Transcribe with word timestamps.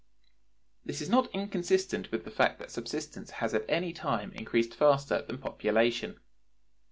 This 0.83 0.99
is 0.99 1.09
not 1.11 1.29
inconsistent 1.31 2.09
with 2.11 2.23
the 2.25 2.31
fact 2.31 2.57
that 2.57 2.71
subsistence 2.71 3.29
has 3.29 3.53
at 3.53 3.65
any 3.69 3.93
time 3.93 4.33
increased 4.33 4.73
faster 4.73 5.21
than 5.21 5.37
population. 5.37 6.19